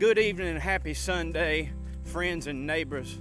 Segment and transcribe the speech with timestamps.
[0.00, 1.70] Good evening and happy Sunday,
[2.04, 3.18] friends and neighbors,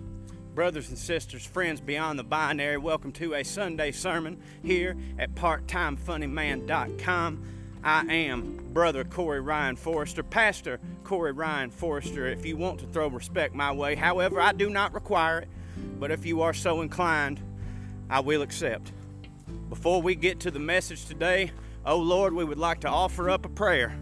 [0.56, 2.78] brothers and sisters, friends beyond the binary.
[2.78, 7.44] Welcome to a Sunday sermon here at parttimefunnyman.com.
[7.84, 13.10] I am Brother Corey Ryan Forrester, Pastor Corey Ryan Forrester, if you want to throw
[13.10, 13.96] respect my way.
[13.96, 15.50] However, I do not require it,
[16.00, 17.42] but if you are so inclined,
[18.10, 18.94] I will accept.
[19.68, 21.52] Before we get to the message today,
[21.86, 24.00] oh Lord, we would like to offer up a prayer.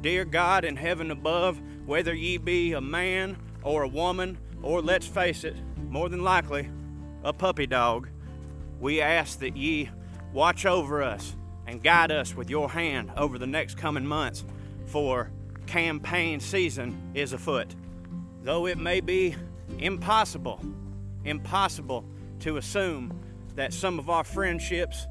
[0.00, 5.06] Dear God in heaven above, whether ye be a man or a woman, or let's
[5.06, 5.56] face it,
[5.88, 6.68] more than likely,
[7.24, 8.08] a puppy dog,
[8.80, 9.90] we ask that ye
[10.32, 14.44] watch over us and guide us with your hand over the next coming months,
[14.86, 15.30] for
[15.66, 17.74] campaign season is afoot.
[18.42, 19.36] Though it may be
[19.78, 20.60] impossible,
[21.24, 22.04] impossible
[22.40, 23.18] to assume
[23.54, 25.06] that some of our friendships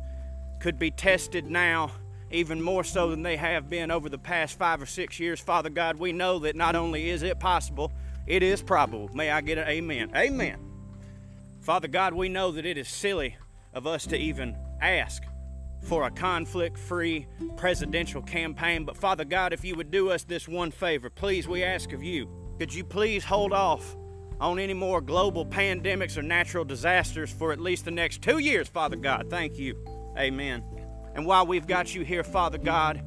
[0.59, 1.91] could be tested now
[2.33, 5.39] even more so than they have been over the past five or six years.
[5.39, 7.91] Father God, we know that not only is it possible,
[8.27, 9.09] it is probable.
[9.13, 10.11] May I get an amen?
[10.15, 10.57] Amen.
[11.61, 13.35] Father God, we know that it is silly
[13.73, 15.23] of us to even ask
[15.83, 18.85] for a conflict free presidential campaign.
[18.85, 22.03] But Father God, if you would do us this one favor, please, we ask of
[22.03, 23.95] you, could you please hold off
[24.39, 28.67] on any more global pandemics or natural disasters for at least the next two years,
[28.67, 29.27] Father God?
[29.29, 29.75] Thank you.
[30.17, 30.80] Amen.
[31.15, 33.01] And while we've got you here, Father God,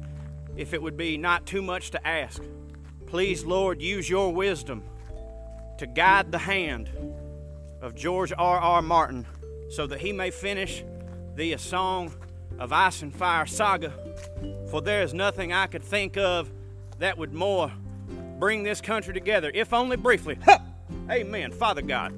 [0.55, 2.41] if it would be not too much to ask,
[3.07, 4.83] please, Lord, use your wisdom
[5.77, 6.89] to guide the hand
[7.81, 8.59] of George R.
[8.59, 8.81] R.
[8.81, 9.25] Martin
[9.69, 10.83] so that he may finish
[11.35, 12.13] the A Song
[12.59, 13.93] of Ice and Fire saga.
[14.69, 16.49] For there is nothing I could think of
[16.99, 17.71] that would more
[18.39, 20.37] bring this country together, if only briefly.
[20.45, 20.61] Ha!
[21.09, 21.51] Amen.
[21.51, 22.13] Father God.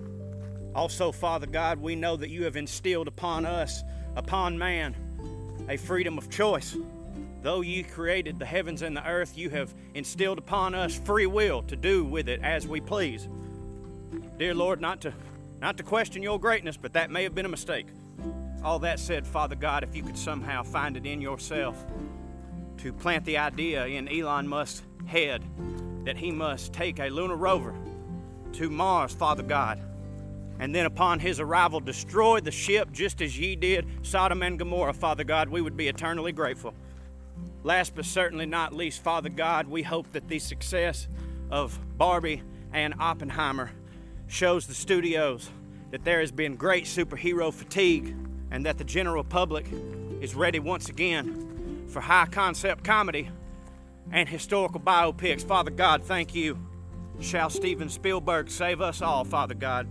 [0.75, 3.83] Also, Father God, we know that you have instilled upon us,
[4.15, 4.95] upon man,
[5.69, 6.75] a freedom of choice.
[7.41, 11.61] Though you created the heavens and the earth, you have instilled upon us free will
[11.63, 13.27] to do with it as we please.
[14.37, 15.13] Dear Lord, not to
[15.59, 17.87] not to question your greatness, but that may have been a mistake.
[18.63, 21.83] All that said, Father God, if you could somehow find it in yourself
[22.77, 25.43] to plant the idea in Elon Musk's head
[26.05, 27.73] that he must take a lunar rover
[28.53, 29.81] to Mars, Father God,
[30.59, 34.93] and then upon his arrival destroy the ship just as ye did Sodom and Gomorrah,
[34.93, 36.73] Father God, we would be eternally grateful.
[37.63, 41.07] Last but certainly not least, Father God, we hope that the success
[41.51, 42.41] of Barbie
[42.73, 43.71] and Oppenheimer
[44.27, 45.49] shows the studios
[45.91, 48.15] that there has been great superhero fatigue
[48.51, 49.65] and that the general public
[50.21, 53.29] is ready once again for high concept comedy
[54.11, 55.45] and historical biopics.
[55.45, 56.57] Father God, thank you.
[57.19, 59.87] Shall Steven Spielberg save us all, Father God?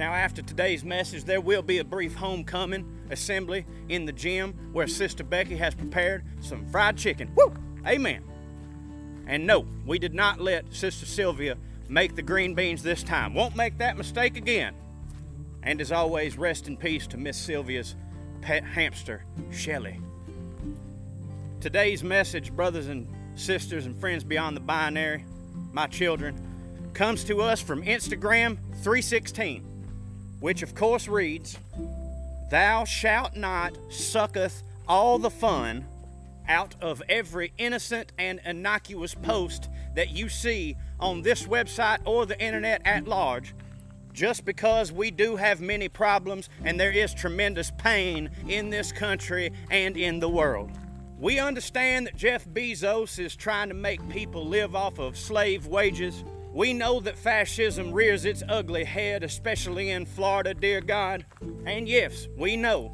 [0.00, 4.86] Now, after today's message, there will be a brief homecoming assembly in the gym where
[4.86, 7.30] Sister Becky has prepared some fried chicken.
[7.34, 7.52] Woo!
[7.86, 8.24] Amen.
[9.26, 11.58] And no, we did not let Sister Sylvia
[11.90, 13.34] make the green beans this time.
[13.34, 14.74] Won't make that mistake again.
[15.62, 17.94] And as always, rest in peace to Miss Sylvia's
[18.40, 20.00] pet hamster, Shelly.
[21.60, 25.26] Today's message, brothers and sisters and friends beyond the binary,
[25.74, 26.40] my children,
[26.94, 29.66] comes to us from Instagram 316
[30.40, 31.58] which of course reads,
[32.50, 35.86] Thou shalt not sucketh all the fun
[36.48, 42.40] out of every innocent and innocuous post that you see on this website or the
[42.42, 43.54] internet at large,
[44.12, 49.52] just because we do have many problems and there is tremendous pain in this country
[49.70, 50.70] and in the world.
[51.20, 56.24] We understand that Jeff Bezos is trying to make people live off of slave wages
[56.52, 61.24] we know that fascism rears its ugly head, especially in Florida, dear God.
[61.64, 62.92] And yes, we know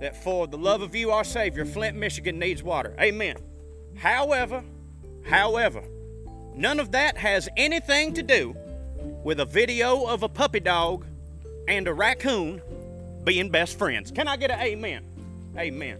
[0.00, 2.94] that for the love of you, our Savior, Flint, Michigan needs water.
[3.00, 3.36] Amen.
[3.96, 4.62] However,
[5.24, 5.82] however,
[6.54, 8.54] none of that has anything to do
[9.24, 11.06] with a video of a puppy dog
[11.68, 12.60] and a raccoon
[13.24, 14.10] being best friends.
[14.10, 15.04] Can I get an amen?
[15.56, 15.98] Amen.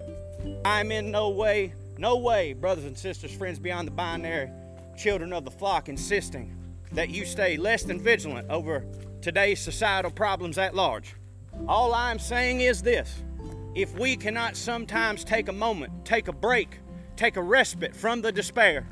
[0.65, 4.51] I'm in no way, no way, brothers and sisters, friends beyond the binary,
[4.99, 6.55] children of the flock, insisting
[6.95, 8.85] that you stay less than vigilant over
[9.21, 11.15] today's societal problems at large.
[11.69, 13.23] All I'm saying is this
[13.75, 16.79] if we cannot sometimes take a moment, take a break,
[17.17, 18.87] take a respite from the despair,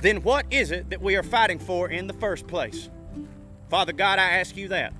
[0.00, 2.90] then what is it that we are fighting for in the first place?
[3.70, 4.92] Father God, I ask you that.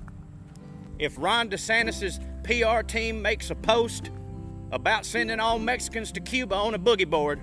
[0.97, 4.09] If Ron DeSantis' PR team makes a post
[4.71, 7.39] about sending all Mexicans to Cuba on a boogie board,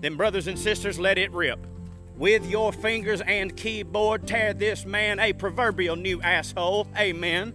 [0.00, 1.58] then, brothers and sisters, let it rip.
[2.16, 6.86] With your fingers and keyboard, tear this man a proverbial new asshole.
[6.96, 7.52] Amen.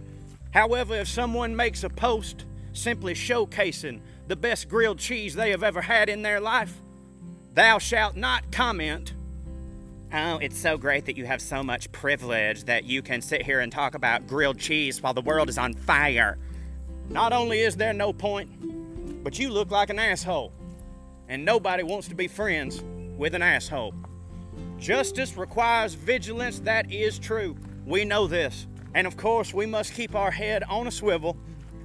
[0.52, 5.80] However, if someone makes a post simply showcasing the best grilled cheese they have ever
[5.80, 6.80] had in their life,
[7.54, 9.14] thou shalt not comment
[10.12, 13.60] Oh, it's so great that you have so much privilege that you can sit here
[13.60, 16.36] and talk about grilled cheese while the world is on fire.
[17.08, 20.52] Not only is there no point, but you look like an asshole.
[21.28, 22.82] And nobody wants to be friends
[23.16, 23.94] with an asshole.
[24.80, 27.54] Justice requires vigilance, that is true.
[27.84, 28.66] We know this.
[28.94, 31.36] And of course, we must keep our head on a swivel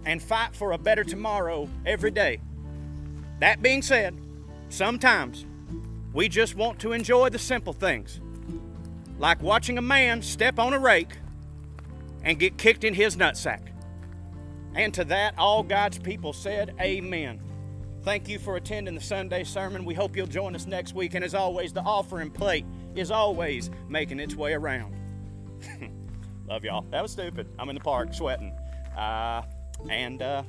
[0.06, 2.39] and fight for a better tomorrow every day.
[3.39, 4.15] That being said,
[4.69, 5.45] sometimes
[6.13, 8.21] we just want to enjoy the simple things,
[9.19, 11.18] like watching a man step on a rake
[12.24, 13.62] and get kicked in his nutsack.
[14.74, 17.41] And to that, all God's people said, Amen.
[18.05, 19.83] Thank you for attending the Sunday sermon.
[19.83, 21.15] We hope you'll join us next week.
[21.15, 22.63] And as always, the offering plate
[22.93, 24.93] is always making its way around.
[26.47, 26.85] Love y'all.
[26.91, 27.47] That was stupid.
[27.57, 28.53] I'm in the park sweating.
[28.95, 29.41] Uh,
[29.89, 30.43] and uh,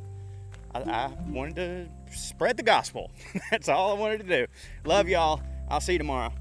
[0.74, 3.10] I, I wanted to spread the gospel.
[3.50, 4.46] That's all I wanted to do.
[4.84, 5.40] Love y'all.
[5.70, 6.34] I'll see you tomorrow.